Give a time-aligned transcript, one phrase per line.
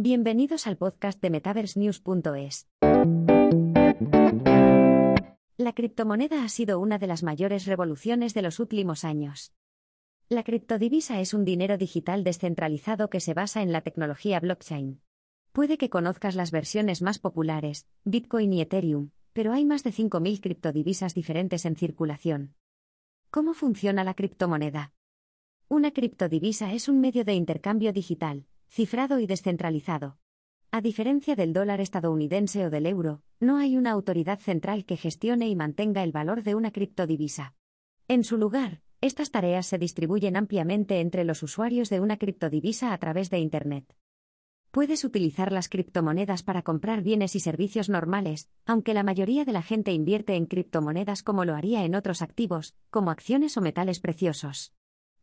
[0.00, 2.68] Bienvenidos al podcast de MetaverseNews.es.
[5.56, 9.52] La criptomoneda ha sido una de las mayores revoluciones de los últimos años.
[10.28, 15.00] La criptodivisa es un dinero digital descentralizado que se basa en la tecnología blockchain.
[15.50, 20.40] Puede que conozcas las versiones más populares, Bitcoin y Ethereum, pero hay más de 5.000
[20.40, 22.54] criptodivisas diferentes en circulación.
[23.32, 24.92] ¿Cómo funciona la criptomoneda?
[25.66, 30.18] Una criptodivisa es un medio de intercambio digital, cifrado y descentralizado.
[30.70, 35.48] A diferencia del dólar estadounidense o del euro, no hay una autoridad central que gestione
[35.48, 37.54] y mantenga el valor de una criptodivisa.
[38.06, 42.98] En su lugar, estas tareas se distribuyen ampliamente entre los usuarios de una criptodivisa a
[42.98, 43.96] través de Internet.
[44.70, 49.62] Puedes utilizar las criptomonedas para comprar bienes y servicios normales, aunque la mayoría de la
[49.62, 54.74] gente invierte en criptomonedas como lo haría en otros activos, como acciones o metales preciosos.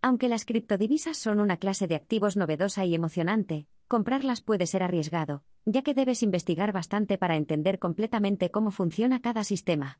[0.05, 5.43] Aunque las criptodivisas son una clase de activos novedosa y emocionante, comprarlas puede ser arriesgado,
[5.65, 9.99] ya que debes investigar bastante para entender completamente cómo funciona cada sistema.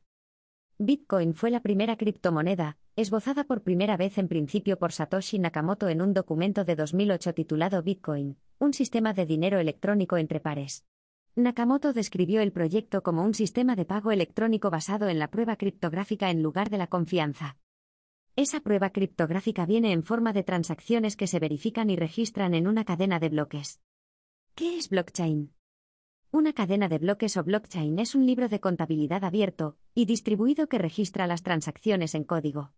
[0.78, 6.00] Bitcoin fue la primera criptomoneda, esbozada por primera vez en principio por Satoshi Nakamoto en
[6.00, 10.84] un documento de 2008 titulado Bitcoin, un sistema de dinero electrónico entre pares.
[11.34, 16.30] Nakamoto describió el proyecto como un sistema de pago electrónico basado en la prueba criptográfica
[16.30, 17.56] en lugar de la confianza.
[18.38, 22.84] Esa prueba criptográfica viene en forma de transacciones que se verifican y registran en una
[22.84, 23.80] cadena de bloques.
[24.54, 25.54] ¿Qué es blockchain?
[26.32, 30.76] Una cadena de bloques o blockchain es un libro de contabilidad abierto y distribuido que
[30.76, 32.74] registra las transacciones en código.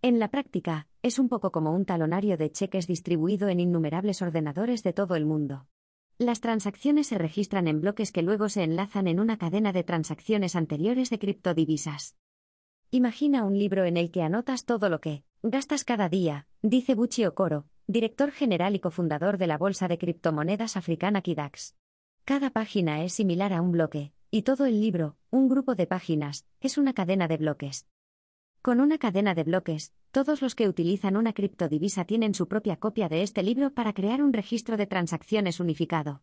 [0.00, 4.82] En la práctica, es un poco como un talonario de cheques distribuido en innumerables ordenadores
[4.82, 5.66] de todo el mundo.
[6.16, 10.56] Las transacciones se registran en bloques que luego se enlazan en una cadena de transacciones
[10.56, 12.16] anteriores de criptodivisas.
[12.94, 17.24] Imagina un libro en el que anotas todo lo que gastas cada día, dice Buchi
[17.24, 21.74] Okoro, director general y cofundador de la bolsa de criptomonedas africana Kidax.
[22.26, 26.44] Cada página es similar a un bloque, y todo el libro, un grupo de páginas,
[26.60, 27.86] es una cadena de bloques.
[28.60, 33.08] Con una cadena de bloques, todos los que utilizan una criptodivisa tienen su propia copia
[33.08, 36.20] de este libro para crear un registro de transacciones unificado.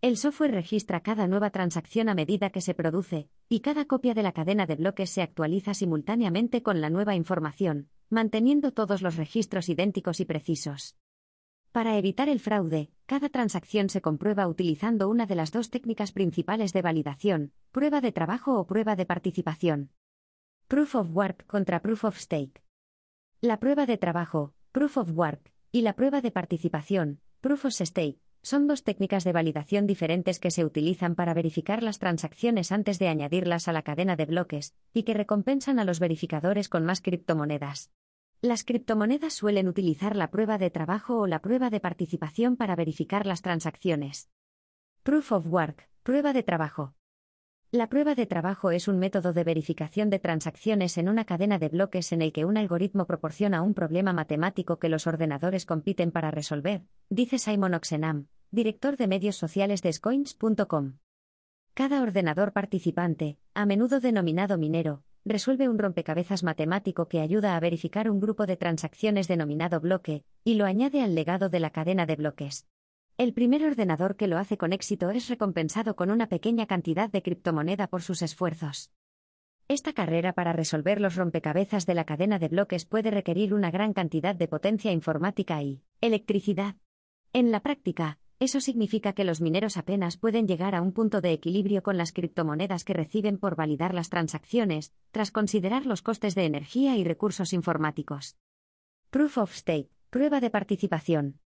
[0.00, 4.22] El software registra cada nueva transacción a medida que se produce, y cada copia de
[4.22, 9.68] la cadena de bloques se actualiza simultáneamente con la nueva información, manteniendo todos los registros
[9.68, 10.96] idénticos y precisos.
[11.72, 16.72] Para evitar el fraude, cada transacción se comprueba utilizando una de las dos técnicas principales
[16.72, 19.90] de validación, prueba de trabajo o prueba de participación.
[20.68, 22.62] Proof of Work contra Proof of Stake.
[23.40, 28.20] La prueba de trabajo, Proof of Work, y la prueba de participación, Proof of Stake,
[28.42, 33.08] son dos técnicas de validación diferentes que se utilizan para verificar las transacciones antes de
[33.08, 37.90] añadirlas a la cadena de bloques, y que recompensan a los verificadores con más criptomonedas.
[38.40, 43.26] Las criptomonedas suelen utilizar la prueba de trabajo o la prueba de participación para verificar
[43.26, 44.30] las transacciones.
[45.02, 46.94] Proof of Work, prueba de trabajo.
[47.70, 51.68] La prueba de trabajo es un método de verificación de transacciones en una cadena de
[51.68, 56.30] bloques en el que un algoritmo proporciona un problema matemático que los ordenadores compiten para
[56.30, 60.96] resolver, dice Simon Oxenham, director de medios sociales de Scoins.com.
[61.74, 68.10] Cada ordenador participante, a menudo denominado minero, resuelve un rompecabezas matemático que ayuda a verificar
[68.10, 72.16] un grupo de transacciones denominado bloque, y lo añade al legado de la cadena de
[72.16, 72.66] bloques.
[73.18, 77.20] El primer ordenador que lo hace con éxito es recompensado con una pequeña cantidad de
[77.20, 78.92] criptomoneda por sus esfuerzos.
[79.66, 83.92] Esta carrera para resolver los rompecabezas de la cadena de bloques puede requerir una gran
[83.92, 86.76] cantidad de potencia informática y electricidad.
[87.32, 91.32] En la práctica, eso significa que los mineros apenas pueden llegar a un punto de
[91.32, 96.44] equilibrio con las criptomonedas que reciben por validar las transacciones, tras considerar los costes de
[96.44, 98.36] energía y recursos informáticos.
[99.10, 101.40] Proof of Stake, prueba de participación.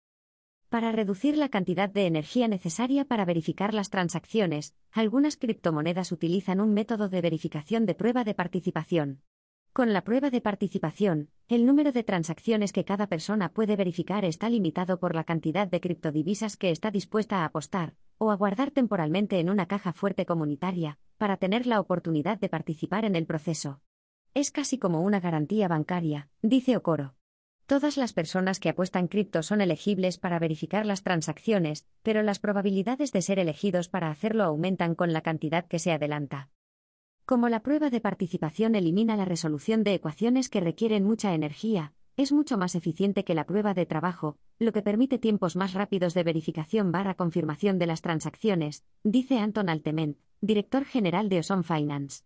[0.72, 6.72] Para reducir la cantidad de energía necesaria para verificar las transacciones, algunas criptomonedas utilizan un
[6.72, 9.20] método de verificación de prueba de participación.
[9.74, 14.48] Con la prueba de participación, el número de transacciones que cada persona puede verificar está
[14.48, 19.40] limitado por la cantidad de criptodivisas que está dispuesta a apostar, o a guardar temporalmente
[19.40, 23.82] en una caja fuerte comunitaria, para tener la oportunidad de participar en el proceso.
[24.32, 27.12] Es casi como una garantía bancaria, dice Okoro.
[27.66, 33.12] Todas las personas que apuestan cripto son elegibles para verificar las transacciones, pero las probabilidades
[33.12, 36.50] de ser elegidos para hacerlo aumentan con la cantidad que se adelanta.
[37.24, 42.32] Como la prueba de participación elimina la resolución de ecuaciones que requieren mucha energía, es
[42.32, 46.24] mucho más eficiente que la prueba de trabajo, lo que permite tiempos más rápidos de
[46.24, 52.24] verificación barra confirmación de las transacciones, dice Anton Altement, director general de Oson Finance.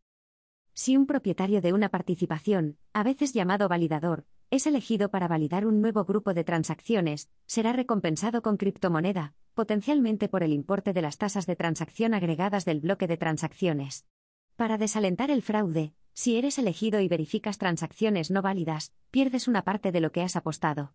[0.72, 5.80] Si un propietario de una participación, a veces llamado validador, es elegido para validar un
[5.80, 11.46] nuevo grupo de transacciones, será recompensado con criptomoneda, potencialmente por el importe de las tasas
[11.46, 14.06] de transacción agregadas del bloque de transacciones.
[14.54, 19.92] Para desalentar el fraude, si eres elegido y verificas transacciones no válidas, pierdes una parte
[19.92, 20.94] de lo que has apostado.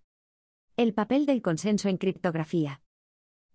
[0.77, 2.81] El papel del consenso en criptografía.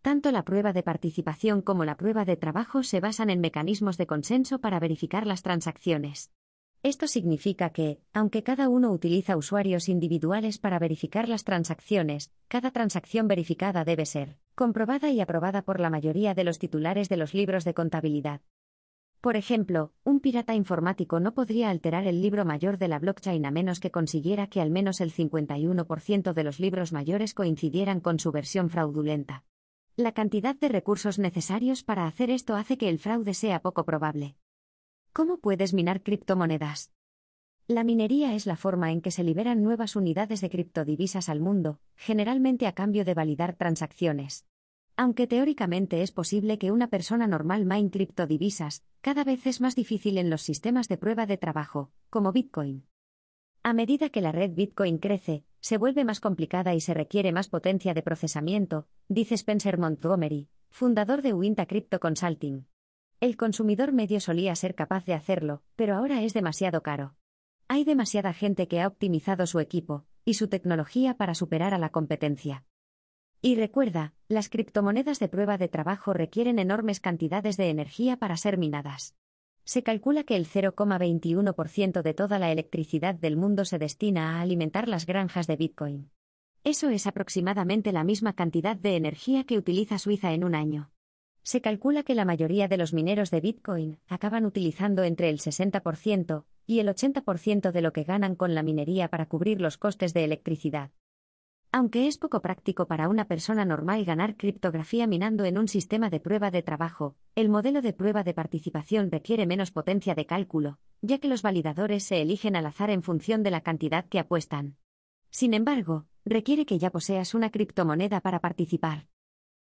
[0.03, 4.07] Tanto la prueba de participación como la prueba de trabajo se basan en mecanismos de
[4.07, 6.31] consenso para verificar las transacciones.
[6.83, 13.29] Esto significa que, aunque cada uno utiliza usuarios individuales para verificar las transacciones, cada transacción
[13.29, 17.65] verificada debe ser comprobada y aprobada por la mayoría de los titulares de los libros
[17.65, 18.41] de contabilidad.
[19.21, 23.51] Por ejemplo, un pirata informático no podría alterar el libro mayor de la blockchain a
[23.51, 28.33] menos que consiguiera que al menos el 51% de los libros mayores coincidieran con su
[28.33, 29.45] versión fraudulenta.
[29.97, 34.37] La cantidad de recursos necesarios para hacer esto hace que el fraude sea poco probable.
[35.17, 36.93] ¿Cómo puedes minar criptomonedas?
[37.67, 41.81] La minería es la forma en que se liberan nuevas unidades de criptodivisas al mundo,
[41.95, 44.45] generalmente a cambio de validar transacciones.
[44.95, 50.19] Aunque teóricamente es posible que una persona normal mine criptodivisas, cada vez es más difícil
[50.19, 52.85] en los sistemas de prueba de trabajo, como Bitcoin.
[53.63, 57.49] A medida que la red Bitcoin crece, se vuelve más complicada y se requiere más
[57.49, 62.67] potencia de procesamiento, dice Spencer Montgomery, fundador de Winta Crypto Consulting.
[63.19, 67.15] El consumidor medio solía ser capaz de hacerlo, pero ahora es demasiado caro.
[67.67, 71.89] Hay demasiada gente que ha optimizado su equipo y su tecnología para superar a la
[71.89, 72.65] competencia.
[73.41, 78.59] Y recuerda, las criptomonedas de prueba de trabajo requieren enormes cantidades de energía para ser
[78.59, 79.15] minadas.
[79.65, 84.89] Se calcula que el 0,21% de toda la electricidad del mundo se destina a alimentar
[84.89, 86.11] las granjas de Bitcoin.
[86.65, 90.91] Eso es aproximadamente la misma cantidad de energía que utiliza Suiza en un año.
[91.47, 96.45] Se calcula que la mayoría de los mineros de Bitcoin acaban utilizando entre el 60%
[96.67, 100.25] y el 80% de lo que ganan con la minería para cubrir los costes de
[100.25, 100.91] electricidad.
[101.71, 106.19] Aunque es poco práctico para una persona normal ganar criptografía minando en un sistema de
[106.19, 111.19] prueba de trabajo, el modelo de prueba de participación requiere menos potencia de cálculo, ya
[111.19, 114.79] que los validadores se eligen al azar en función de la cantidad que apuestan.
[115.31, 119.07] Sin embargo, requiere que ya poseas una criptomoneda para participar.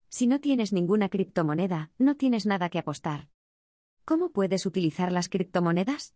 [0.10, 3.30] Si no tienes ninguna criptomoneda, no tienes nada que apostar.
[4.06, 6.16] ¿Cómo puedes utilizar las criptomonedas?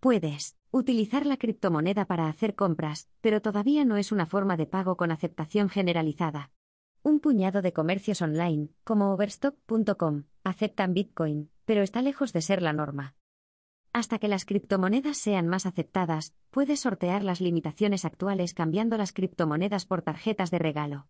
[0.00, 4.96] Puedes utilizar la criptomoneda para hacer compras, pero todavía no es una forma de pago
[4.96, 6.50] con aceptación generalizada.
[7.02, 12.72] Un puñado de comercios online, como Overstock.com, aceptan Bitcoin, pero está lejos de ser la
[12.72, 13.14] norma.
[13.92, 19.86] Hasta que las criptomonedas sean más aceptadas, puedes sortear las limitaciones actuales cambiando las criptomonedas
[19.86, 21.08] por tarjetas de regalo.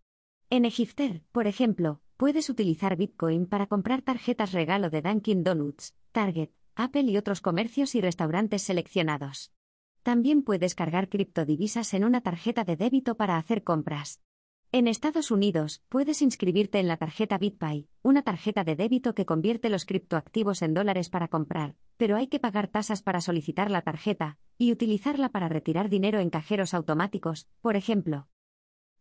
[0.48, 6.50] En Egipter, por ejemplo, puedes utilizar Bitcoin para comprar tarjetas regalo de Dunkin' Donuts, Target,
[6.76, 9.52] Apple y otros comercios y restaurantes seleccionados.
[10.04, 14.20] También puedes cargar criptodivisas en una tarjeta de débito para hacer compras.
[14.70, 19.68] En Estados Unidos, puedes inscribirte en la tarjeta BitPay, una tarjeta de débito que convierte
[19.68, 24.38] los criptoactivos en dólares para comprar, pero hay que pagar tasas para solicitar la tarjeta
[24.58, 28.28] y utilizarla para retirar dinero en cajeros automáticos, por ejemplo.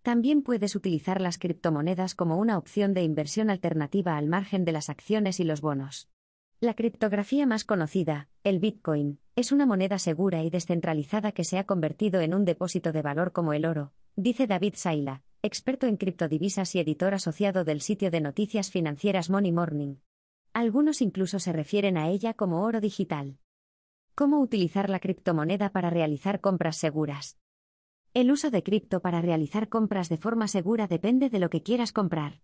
[0.05, 4.91] También puedes utilizar las criptomonedas como una opción de inversión alternativa al margen de las
[4.91, 6.11] acciones y los bonos.
[6.59, 11.63] La criptografía más conocida, el Bitcoin, es una moneda segura y descentralizada que se ha
[11.63, 16.75] convertido en un depósito de valor como el oro, dice David Saila, experto en criptodivisas
[16.75, 19.95] y editor asociado del sitio de noticias financieras Money Morning.
[20.53, 23.39] Algunos incluso se refieren a ella como oro digital.
[24.13, 27.39] ¿Cómo utilizar la criptomoneda para realizar compras seguras?
[28.15, 31.91] El uso de cripto para realizar compras de forma segura depende de lo que quieras
[31.91, 32.39] comprar.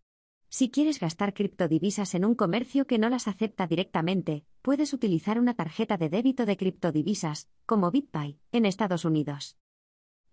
[0.50, 5.54] Si quieres gastar criptodivisas en un comercio que no las acepta directamente, puedes utilizar una
[5.54, 9.56] tarjeta de débito de criptodivisas, como BitPay, en Estados Unidos.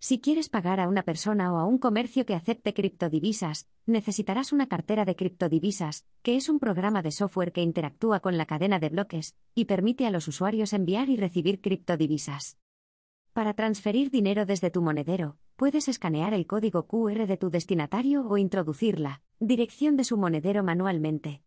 [0.00, 4.66] Si quieres pagar a una persona o a un comercio que acepte criptodivisas, necesitarás una
[4.66, 8.88] cartera de criptodivisas, que es un programa de software que interactúa con la cadena de
[8.88, 12.58] bloques y permite a los usuarios enviar y recibir criptodivisas.
[13.38, 18.36] Para transferir dinero desde tu monedero, puedes escanear el código QR de tu destinatario o
[18.36, 21.44] introducir la dirección de su monedero manualmente.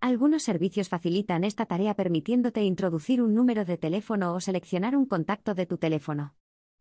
[0.00, 5.54] Algunos servicios facilitan esta tarea permitiéndote introducir un número de teléfono o seleccionar un contacto
[5.54, 6.34] de tu teléfono.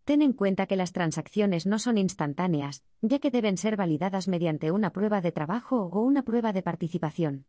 [0.06, 4.72] Ten en cuenta que las transacciones no son instantáneas, ya que deben ser validadas mediante
[4.72, 7.48] una prueba de trabajo o una prueba de participación.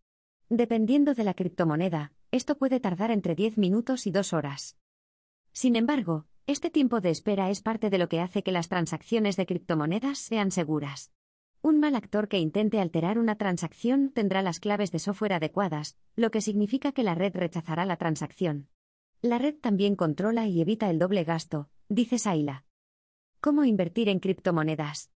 [0.49, 4.77] Dependiendo de la criptomoneda, esto puede tardar entre 10 minutos y 2 horas.
[5.53, 9.37] Sin embargo, este tiempo de espera es parte de lo que hace que las transacciones
[9.37, 11.11] de criptomonedas sean seguras.
[11.63, 16.31] Un mal actor que intente alterar una transacción tendrá las claves de software adecuadas, lo
[16.31, 18.69] que significa que la red rechazará la transacción.
[19.23, 22.67] La red también controla y evita el doble gasto, dice Saila.
[23.41, 25.11] ¿Cómo invertir en criptomonedas?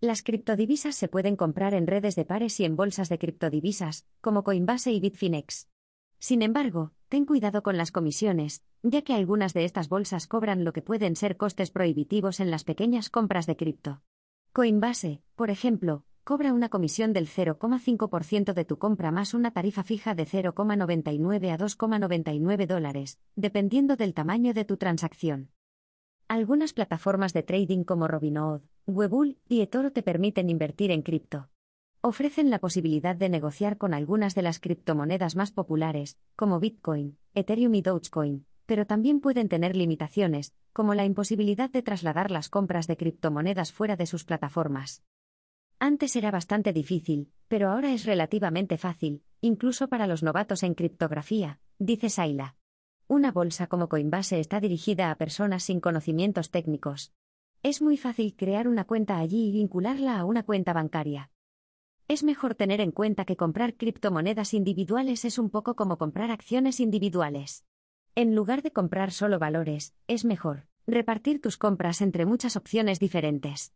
[0.00, 4.42] Las criptodivisas se pueden comprar en redes de pares y en bolsas de criptodivisas, como
[4.42, 5.68] Coinbase y Bitfinex.
[6.18, 10.72] Sin embargo, ten cuidado con las comisiones, ya que algunas de estas bolsas cobran lo
[10.72, 14.02] que pueden ser costes prohibitivos en las pequeñas compras de cripto.
[14.52, 20.14] Coinbase, por ejemplo, cobra una comisión del 0,5% de tu compra más una tarifa fija
[20.14, 25.50] de 0,99 a 2,99 dólares, dependiendo del tamaño de tu transacción.
[26.26, 31.48] Algunas plataformas de trading como Robinhood, Webull y eToro te permiten invertir en cripto.
[32.00, 37.74] Ofrecen la posibilidad de negociar con algunas de las criptomonedas más populares, como Bitcoin, Ethereum
[37.74, 42.96] y Dogecoin, pero también pueden tener limitaciones, como la imposibilidad de trasladar las compras de
[42.96, 45.02] criptomonedas fuera de sus plataformas.
[45.80, 51.58] Antes era bastante difícil, pero ahora es relativamente fácil, incluso para los novatos en criptografía,
[51.80, 52.54] dice Saila.
[53.08, 57.12] Una bolsa como Coinbase está dirigida a personas sin conocimientos técnicos.
[57.64, 61.32] Es muy fácil crear una cuenta allí y vincularla a una cuenta bancaria.
[62.08, 66.80] Es mejor tener en cuenta que comprar criptomonedas individuales es un poco como comprar acciones
[66.80, 67.66] individuales.
[68.14, 73.74] En lugar de comprar solo valores, es mejor repartir tus compras entre muchas opciones diferentes.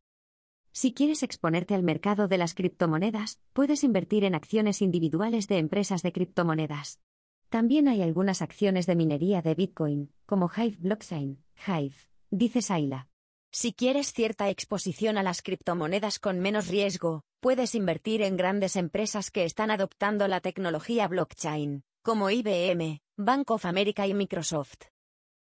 [0.72, 6.02] Si quieres exponerte al mercado de las criptomonedas, puedes invertir en acciones individuales de empresas
[6.02, 7.02] de criptomonedas.
[7.50, 11.96] También hay algunas acciones de minería de Bitcoin, como Hive Blockchain, Hive,
[12.30, 13.11] dice Saila.
[13.54, 19.30] Si quieres cierta exposición a las criptomonedas con menos riesgo, puedes invertir en grandes empresas
[19.30, 24.86] que están adoptando la tecnología blockchain, como IBM, Bank of America y Microsoft.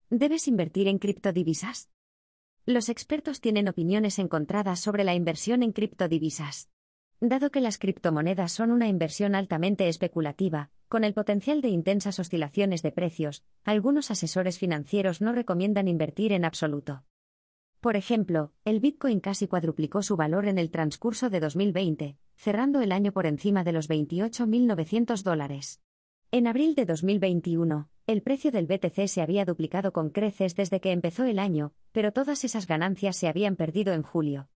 [0.10, 1.90] ¿Debes invertir en criptodivisas?
[2.66, 6.70] Los expertos tienen opiniones encontradas sobre la inversión en criptodivisas.
[7.20, 12.82] Dado que las criptomonedas son una inversión altamente especulativa, con el potencial de intensas oscilaciones
[12.82, 17.04] de precios, algunos asesores financieros no recomiendan invertir en absoluto.
[17.80, 22.92] Por ejemplo, el Bitcoin casi cuadruplicó su valor en el transcurso de 2020, cerrando el
[22.92, 25.82] año por encima de los 28.900 dólares.
[26.32, 30.92] En abril de 2021, el precio del BTC se había duplicado con creces desde que
[30.92, 34.50] empezó el año, pero todas esas ganancias se habían perdido en julio.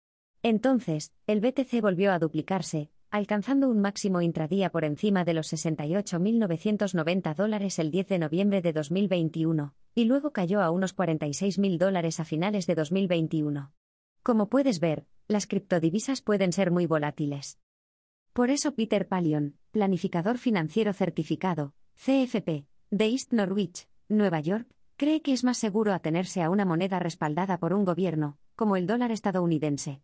[0.43, 7.35] Entonces, el BTC volvió a duplicarse, alcanzando un máximo intradía por encima de los 68.990
[7.35, 12.25] dólares el 10 de noviembre de 2021, y luego cayó a unos 46.000 dólares a
[12.25, 13.73] finales de 2021.
[14.23, 17.59] Como puedes ver, las criptodivisas pueden ser muy volátiles.
[18.33, 25.33] Por eso Peter Palion, planificador financiero certificado, CFP, de East Norwich, Nueva York, cree que
[25.33, 30.03] es más seguro atenerse a una moneda respaldada por un gobierno, como el dólar estadounidense.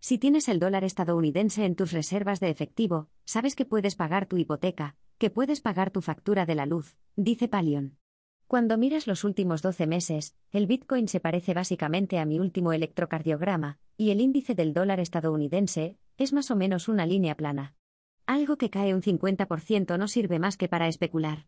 [0.00, 4.38] Si tienes el dólar estadounidense en tus reservas de efectivo, sabes que puedes pagar tu
[4.38, 7.99] hipoteca, que puedes pagar tu factura de la luz, dice Palion.
[8.50, 13.78] Cuando miras los últimos 12 meses, el Bitcoin se parece básicamente a mi último electrocardiograma,
[13.96, 17.76] y el índice del dólar estadounidense es más o menos una línea plana.
[18.26, 21.46] Algo que cae un 50% no sirve más que para especular.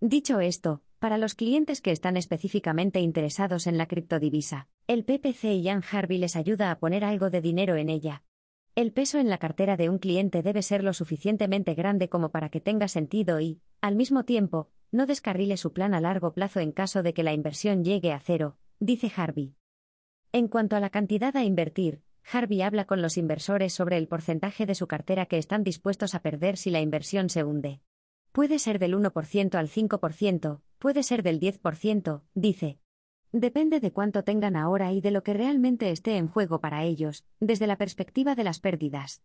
[0.00, 5.84] Dicho esto, para los clientes que están específicamente interesados en la criptodivisa, el PPC Ian
[5.88, 8.24] Harvey les ayuda a poner algo de dinero en ella.
[8.74, 12.48] El peso en la cartera de un cliente debe ser lo suficientemente grande como para
[12.48, 16.72] que tenga sentido y, al mismo tiempo, no descarrile su plan a largo plazo en
[16.72, 19.54] caso de que la inversión llegue a cero, dice Harvey.
[20.32, 24.66] En cuanto a la cantidad a invertir, Harvey habla con los inversores sobre el porcentaje
[24.66, 27.80] de su cartera que están dispuestos a perder si la inversión se hunde.
[28.32, 32.80] Puede ser del 1% al 5%, puede ser del 10%, dice.
[33.32, 37.24] Depende de cuánto tengan ahora y de lo que realmente esté en juego para ellos,
[37.38, 39.22] desde la perspectiva de las pérdidas.